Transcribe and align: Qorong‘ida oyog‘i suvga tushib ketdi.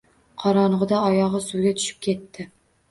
Qorong‘ida 0.43 1.03
oyog‘i 1.11 1.43
suvga 1.51 1.77
tushib 1.79 2.03
ketdi. 2.09 2.53